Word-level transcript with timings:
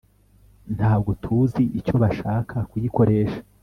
ntabwo 0.77 1.11
tuzi 1.23 1.63
icyo 1.79 1.95
bashaka 2.03 2.55
kuyikoresha 2.69 3.39